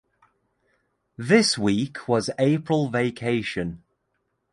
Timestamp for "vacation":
2.89-3.83